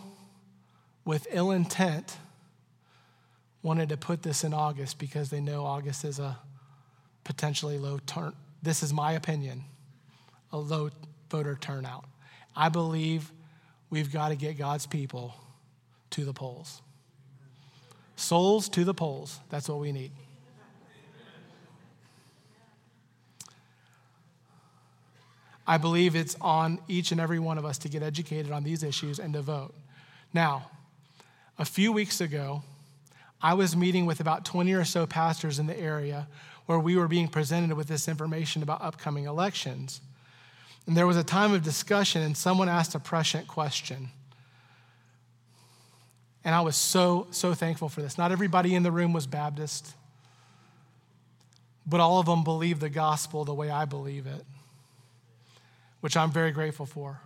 [1.06, 2.18] with ill intent
[3.64, 6.38] wanted to put this in August because they know August is a
[7.24, 9.64] potentially low turn, this is my opinion,
[10.52, 10.90] a low
[11.30, 12.06] voter turnout.
[12.56, 13.32] I believe
[13.90, 15.34] we've got to get God's people
[16.12, 16.82] to the polls.
[18.16, 19.40] Souls to the polls.
[19.50, 20.12] That's what we need.
[25.66, 28.84] I believe it's on each and every one of us to get educated on these
[28.84, 29.74] issues and to vote.
[30.34, 30.70] Now,
[31.58, 32.64] a few weeks ago,
[33.42, 36.28] I was meeting with about 20 or so pastors in the area
[36.72, 40.00] where we were being presented with this information about upcoming elections.
[40.88, 44.08] And there was a time of discussion, and someone asked a prescient question.
[46.46, 48.18] And I was so, so thankful for this.
[48.18, 49.96] Not everybody in the room was Baptist,
[51.86, 54.46] but all of them believed the gospel the way I believe it,
[56.00, 57.20] which I'm very grateful for.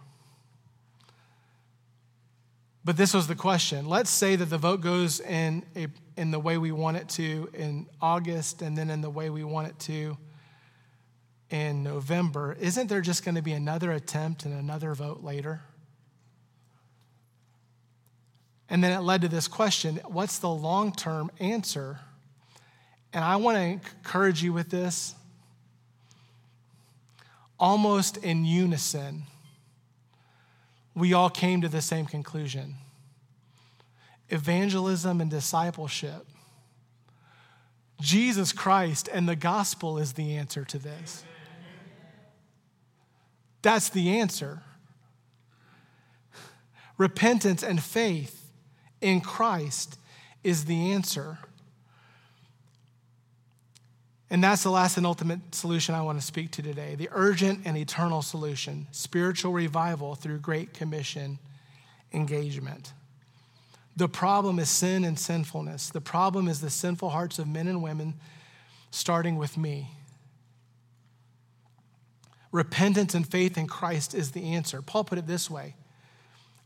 [2.84, 3.88] But this was the question.
[3.88, 5.86] Let's say that the vote goes in, a,
[6.18, 9.44] in the way we want it to in August and then in the way we
[9.44, 10.18] want it to
[11.50, 12.56] in November.
[12.60, 15.62] Isn't there just going to be another attempt and another vote later?
[18.70, 22.00] And then it led to this question what's the long term answer?
[23.14, 25.16] And I want to encourage you with this.
[27.58, 29.24] Almost in unison,
[30.94, 32.76] we all came to the same conclusion
[34.30, 36.26] evangelism and discipleship.
[38.02, 41.24] Jesus Christ and the gospel is the answer to this.
[43.62, 44.62] That's the answer.
[46.98, 48.52] Repentance and faith
[49.02, 49.98] in Christ
[50.44, 51.40] is the answer.
[54.30, 57.62] And that's the last and ultimate solution I want to speak to today the urgent
[57.66, 61.40] and eternal solution spiritual revival through Great Commission
[62.12, 62.94] engagement.
[63.96, 65.90] The problem is sin and sinfulness.
[65.90, 68.16] The problem is the sinful hearts of men and women,
[68.92, 69.92] starting with me.
[72.52, 74.82] Repentance and faith in Christ is the answer.
[74.82, 75.76] Paul put it this way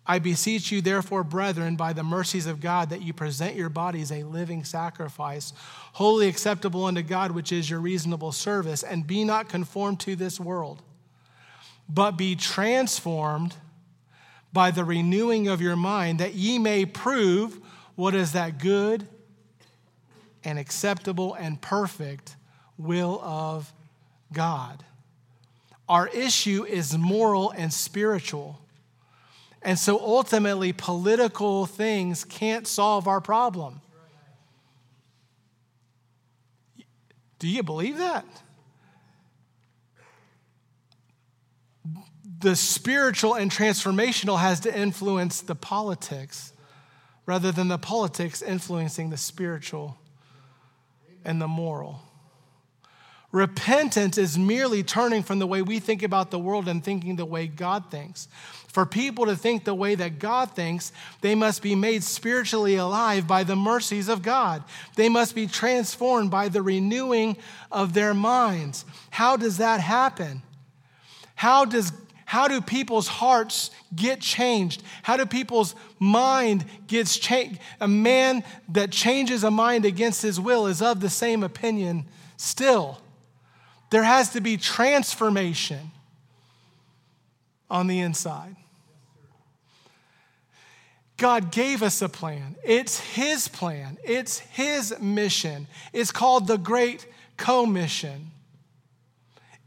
[0.10, 4.12] I beseech you, therefore, brethren, by the mercies of God, that you present your bodies
[4.12, 5.54] a living sacrifice,
[5.94, 10.40] holy acceptable unto God, which is your reasonable service, and be not conformed to this
[10.40, 10.82] world,
[11.88, 13.56] but be transformed
[14.52, 17.60] by the renewing of your mind, that ye may prove
[17.96, 19.08] what is that good
[20.44, 22.36] and acceptable and perfect
[22.78, 23.72] will of
[24.32, 24.84] God.
[25.88, 28.60] Our issue is moral and spiritual.
[29.62, 33.82] And so ultimately, political things can't solve our problem.
[37.40, 38.26] Do you believe that?
[42.40, 46.54] The spiritual and transformational has to influence the politics
[47.26, 49.98] rather than the politics influencing the spiritual
[51.24, 52.02] and the moral.
[53.32, 57.26] Repentance is merely turning from the way we think about the world and thinking the
[57.26, 58.28] way God thinks.
[58.68, 63.28] For people to think the way that God thinks, they must be made spiritually alive
[63.28, 64.64] by the mercies of God.
[64.96, 67.38] They must be transformed by the renewing
[67.72, 68.86] of their minds.
[69.12, 70.42] How does that happen?
[71.40, 71.94] How does
[72.26, 74.84] how do people's hearts get changed?
[75.04, 77.62] How do people's mind gets changed?
[77.80, 82.04] A man that changes a mind against his will is of the same opinion
[82.36, 83.00] still.
[83.90, 85.92] There has to be transformation
[87.72, 88.58] on the inside.
[91.16, 92.58] God gave us a plan.
[92.66, 95.68] It's His plan, it's His mission.
[95.94, 98.32] It's called the Great Commission.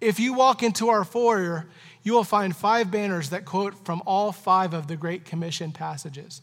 [0.03, 1.69] If you walk into our foyer,
[2.03, 6.43] you will find five banners that quote from all five of the Great Commission passages.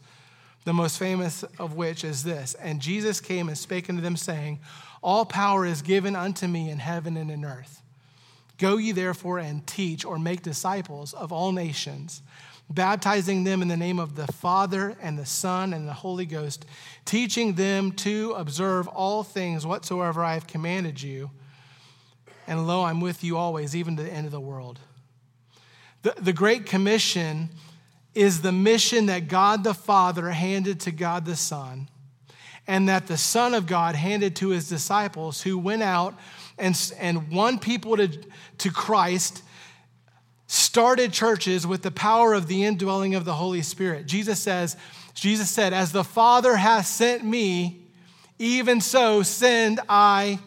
[0.64, 4.60] The most famous of which is this And Jesus came and spake unto them, saying,
[5.02, 7.82] All power is given unto me in heaven and in earth.
[8.56, 12.22] Go ye therefore and teach or make disciples of all nations,
[12.70, 16.64] baptizing them in the name of the Father and the Son and the Holy Ghost,
[17.04, 21.30] teaching them to observe all things whatsoever I have commanded you.
[22.50, 24.80] And lo, I'm with you always, even to the end of the world.
[26.02, 27.48] The, the Great Commission
[28.12, 31.88] is the mission that God the Father handed to God the Son,
[32.66, 36.18] and that the Son of God handed to his disciples who went out
[36.58, 38.08] and, and won people to,
[38.58, 39.44] to Christ,
[40.48, 44.06] started churches with the power of the indwelling of the Holy Spirit.
[44.06, 44.76] Jesus says,
[45.14, 47.84] Jesus said, As the Father has sent me,
[48.40, 50.40] even so send I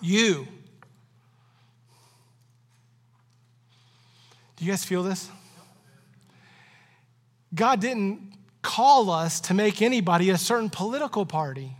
[0.00, 0.48] you.
[4.56, 5.30] Do you guys feel this?
[7.54, 8.32] God didn't
[8.62, 11.76] call us to make anybody a certain political party.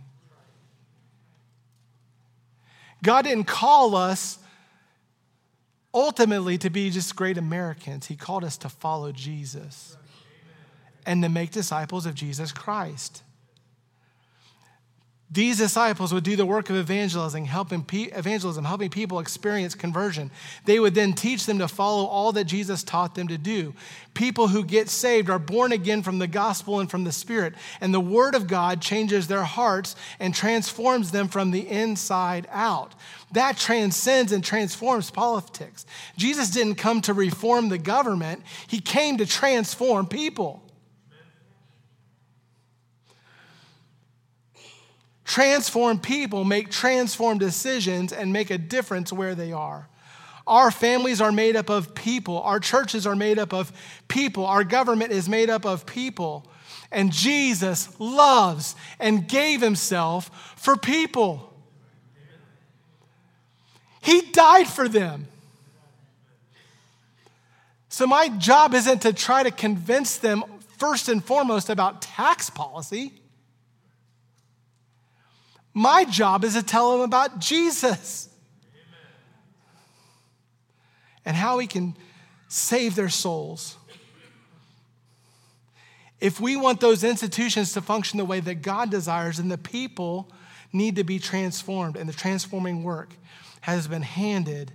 [3.03, 4.39] God didn't call us
[5.93, 8.07] ultimately to be just great Americans.
[8.07, 9.97] He called us to follow Jesus
[11.05, 13.23] and to make disciples of Jesus Christ.
[15.29, 20.31] These disciples would do the work of evangelizing, helping, evangelism, helping people experience conversion.
[20.63, 23.73] They would then teach them to follow all that Jesus taught them to do.
[24.13, 27.93] People who get saved are born again from the gospel and from the Spirit, and
[27.93, 32.95] the Word of God changes their hearts and transforms them from the inside out.
[33.33, 35.85] That transcends and transforms politics.
[36.15, 40.63] Jesus didn't come to reform the government, He came to transform people.
[45.27, 49.89] Transform people make transformed decisions and make a difference where they are.
[50.47, 52.41] Our families are made up of people.
[52.41, 53.73] Our churches are made up of
[54.07, 54.45] people.
[54.45, 56.49] Our government is made up of people.
[56.93, 61.53] And Jesus loves and gave himself for people.
[63.99, 65.27] He died for them.
[67.89, 70.45] So, my job isn't to try to convince them,
[70.77, 73.11] first and foremost, about tax policy.
[75.77, 78.29] My job is to tell them about Jesus
[81.23, 81.95] and how he can
[82.47, 83.77] save their souls.
[86.19, 90.31] If we want those institutions to function the way that God desires, then the people
[90.73, 93.13] need to be transformed, and the transforming work
[93.61, 94.71] has been handed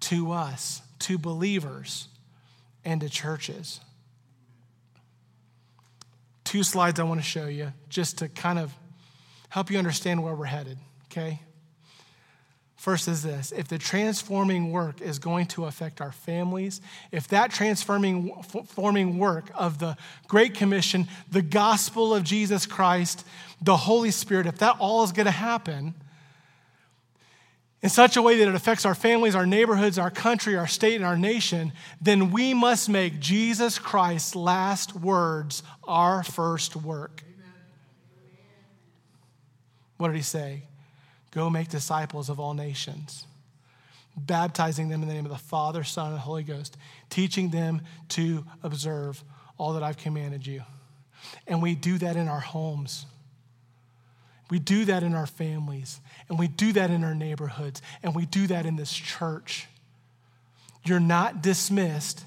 [0.00, 2.08] to us, to believers,
[2.84, 3.80] and to churches.
[6.44, 8.74] Two slides I want to show you just to kind of
[9.56, 10.76] help you understand where we're headed,
[11.06, 11.40] okay?
[12.76, 17.52] First is this if the transforming work is going to affect our families, if that
[17.52, 19.96] transforming forming work of the
[20.28, 23.24] Great Commission, the gospel of Jesus Christ,
[23.62, 25.94] the Holy Spirit, if that all is going to happen
[27.80, 30.96] in such a way that it affects our families, our neighborhoods, our country, our state,
[30.96, 37.22] and our nation, then we must make Jesus Christ's last words our first work.
[39.96, 40.62] What did he say?
[41.30, 43.26] Go make disciples of all nations,
[44.16, 46.76] baptizing them in the name of the Father, Son, and Holy Ghost,
[47.10, 49.22] teaching them to observe
[49.58, 50.62] all that I've commanded you.
[51.46, 53.06] And we do that in our homes.
[54.50, 58.26] We do that in our families, and we do that in our neighborhoods, and we
[58.26, 59.66] do that in this church.
[60.84, 62.24] You're not dismissed,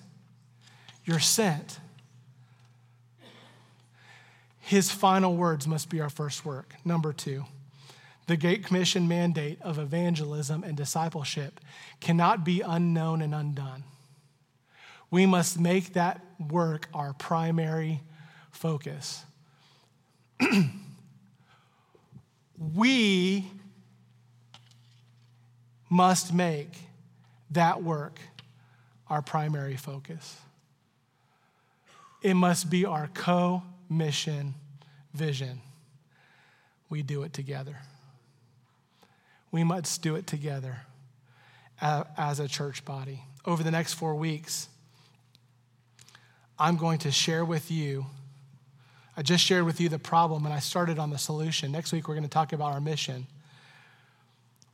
[1.06, 1.80] you're sent.
[4.60, 6.76] His final words must be our first work.
[6.84, 7.46] Number two.
[8.30, 11.60] The Great Commission mandate of evangelism and discipleship
[12.00, 13.84] cannot be unknown and undone.
[15.10, 18.02] We must make that work our primary
[18.52, 19.26] focus.
[22.76, 23.48] we
[25.90, 26.78] must make
[27.50, 28.20] that work
[29.08, 30.38] our primary focus.
[32.22, 34.54] It must be our co mission
[35.16, 35.62] vision.
[36.92, 37.78] We do it together
[39.52, 40.82] we must do it together
[41.82, 43.24] as a church body.
[43.46, 44.68] Over the next four weeks,
[46.58, 48.06] I'm going to share with you.
[49.16, 51.72] I just shared with you the problem and I started on the solution.
[51.72, 53.28] Next week, we're going to talk about our mission.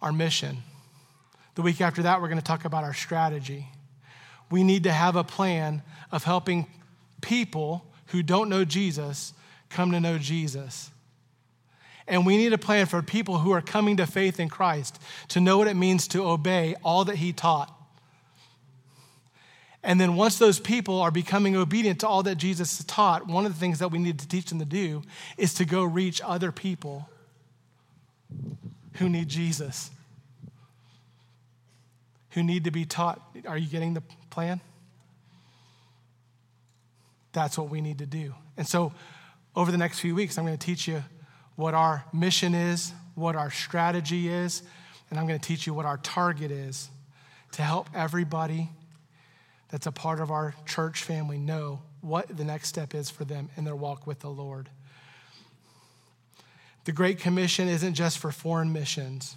[0.02, 0.58] Our mission.
[1.56, 3.68] The week after that, we're going to talk about our strategy.
[4.52, 6.68] We need to have a plan of helping
[7.22, 9.34] people who don't know Jesus
[9.70, 10.92] come to know Jesus.
[12.08, 15.40] And we need a plan for people who are coming to faith in Christ to
[15.40, 17.72] know what it means to obey all that He taught.
[19.86, 23.54] And then once those people are becoming obedient to all that Jesus taught, one of
[23.54, 25.04] the things that we need to teach them to do
[25.38, 27.08] is to go reach other people
[28.94, 29.92] who need Jesus,
[32.32, 33.22] who need to be taught.
[33.48, 34.02] Are you getting the
[34.32, 34.60] plan?
[37.32, 38.34] That's what we need to do.
[38.58, 38.94] And so,
[39.56, 41.04] over the next few weeks, I'm going to teach you
[41.56, 44.64] what our mission is, what our strategy is,
[45.10, 46.90] and I'm going to teach you what our target is
[47.54, 48.70] to help everybody
[49.70, 53.50] that's a part of our church family know what the next step is for them
[53.56, 54.70] in their walk with the Lord.
[56.84, 59.36] The Great Commission isn't just for foreign missions.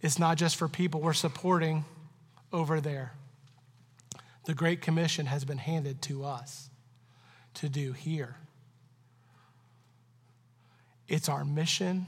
[0.00, 1.84] It's not just for people we're supporting
[2.52, 3.12] over there.
[4.46, 6.70] The Great Commission has been handed to us
[7.54, 8.36] to do here.
[11.08, 12.06] It's our mission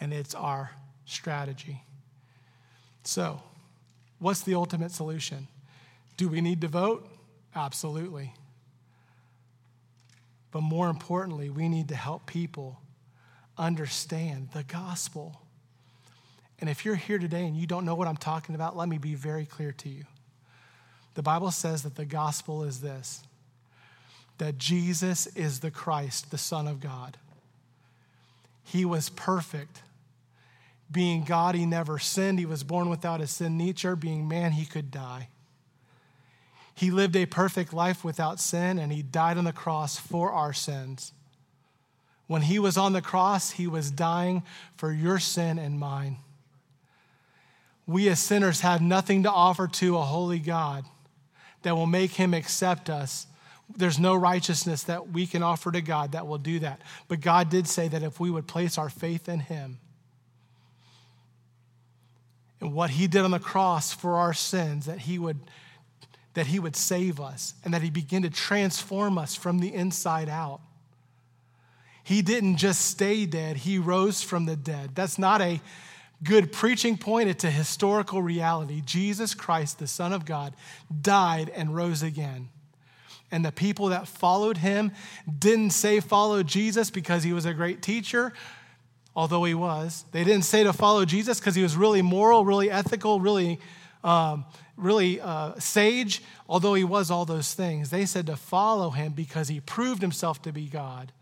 [0.00, 0.70] and it's our
[1.04, 1.82] strategy.
[3.02, 3.42] So,
[4.18, 5.48] what's the ultimate solution?
[6.16, 7.08] Do we need to vote?
[7.54, 8.34] Absolutely.
[10.50, 12.80] But more importantly, we need to help people
[13.58, 15.40] understand the gospel.
[16.60, 18.98] And if you're here today and you don't know what I'm talking about, let me
[18.98, 20.04] be very clear to you.
[21.14, 23.22] The Bible says that the gospel is this
[24.38, 27.16] that Jesus is the Christ, the Son of God.
[28.66, 29.82] He was perfect.
[30.90, 32.40] Being God, he never sinned.
[32.40, 33.94] He was born without a sin nature.
[33.94, 35.28] Being man, he could die.
[36.74, 40.52] He lived a perfect life without sin, and he died on the cross for our
[40.52, 41.12] sins.
[42.26, 44.42] When he was on the cross, he was dying
[44.76, 46.18] for your sin and mine.
[47.86, 50.84] We as sinners have nothing to offer to a holy God
[51.62, 53.28] that will make him accept us.
[53.74, 56.80] There's no righteousness that we can offer to God that will do that.
[57.08, 59.78] But God did say that if we would place our faith in him
[62.60, 65.38] and what he did on the cross for our sins, that he would
[66.34, 70.28] that he would save us and that he begin to transform us from the inside
[70.28, 70.60] out.
[72.04, 74.90] He didn't just stay dead, he rose from the dead.
[74.94, 75.62] That's not a
[76.22, 78.82] good preaching point, it's a historical reality.
[78.84, 80.54] Jesus Christ, the Son of God,
[81.00, 82.50] died and rose again.
[83.36, 84.92] And the people that followed him
[85.38, 88.32] didn't say follow Jesus because he was a great teacher,
[89.14, 90.06] although he was.
[90.10, 93.60] They didn't say to follow Jesus because he was really moral, really ethical, really,
[94.02, 94.46] um,
[94.78, 97.90] really uh, sage, although he was all those things.
[97.90, 101.12] They said to follow him because he proved himself to be God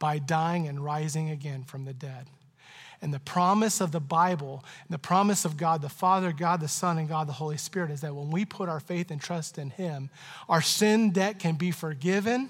[0.00, 2.26] by dying and rising again from the dead.
[3.04, 6.68] And the promise of the Bible, and the promise of God the Father, God the
[6.68, 9.58] Son, and God the Holy Spirit is that when we put our faith and trust
[9.58, 10.08] in Him,
[10.48, 12.48] our sin debt can be forgiven.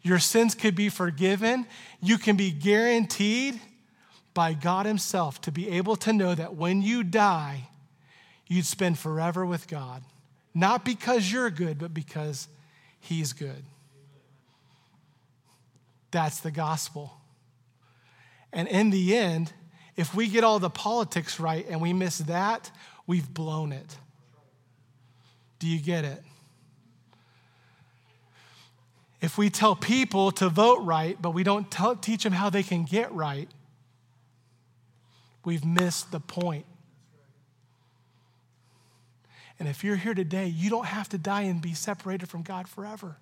[0.00, 1.66] Your sins could be forgiven.
[2.00, 3.60] You can be guaranteed
[4.32, 7.68] by God Himself to be able to know that when you die,
[8.46, 10.02] you'd spend forever with God.
[10.54, 12.48] Not because you're good, but because
[12.98, 13.62] He's good.
[16.12, 17.17] That's the gospel.
[18.52, 19.52] And in the end,
[19.96, 22.70] if we get all the politics right and we miss that,
[23.06, 23.96] we've blown it.
[25.58, 26.22] Do you get it?
[29.20, 32.62] If we tell people to vote right, but we don't tell, teach them how they
[32.62, 33.48] can get right,
[35.44, 36.64] we've missed the point.
[39.58, 42.68] And if you're here today, you don't have to die and be separated from God
[42.68, 43.16] forever.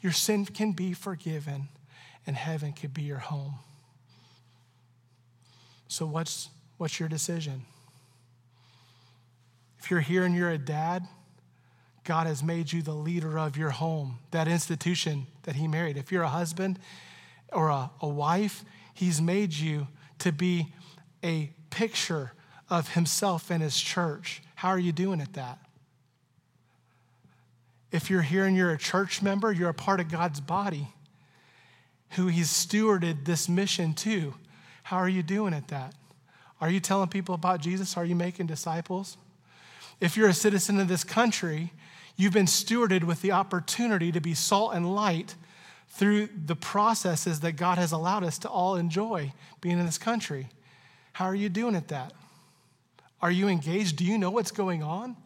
[0.00, 1.68] Your sin can be forgiven,
[2.26, 3.58] and heaven can be your home.
[5.90, 7.64] So, what's, what's your decision?
[9.80, 11.02] If you're here and you're a dad,
[12.04, 15.96] God has made you the leader of your home, that institution that He married.
[15.96, 16.78] If you're a husband
[17.52, 18.64] or a, a wife,
[18.94, 19.88] He's made you
[20.20, 20.72] to be
[21.24, 22.34] a picture
[22.68, 24.42] of Himself and His church.
[24.54, 25.58] How are you doing at that?
[27.90, 30.86] If you're here and you're a church member, you're a part of God's body
[32.10, 34.34] who He's stewarded this mission to.
[34.90, 35.94] How are you doing at that?
[36.60, 37.96] Are you telling people about Jesus?
[37.96, 39.18] Are you making disciples?
[40.00, 41.72] If you're a citizen of this country,
[42.16, 45.36] you've been stewarded with the opportunity to be salt and light
[45.90, 50.48] through the processes that God has allowed us to all enjoy being in this country.
[51.12, 52.12] How are you doing at that?
[53.22, 53.94] Are you engaged?
[53.94, 55.16] Do you know what's going on?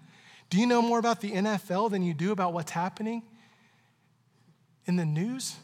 [0.50, 3.22] Do you know more about the NFL than you do about what's happening
[4.84, 5.56] in the news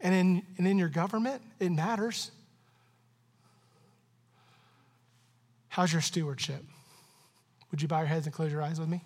[0.00, 1.42] and in, and in your government?
[1.58, 2.30] It matters.
[5.72, 6.62] How's your stewardship?
[7.70, 9.02] Would you bow your heads and close your eyes with me?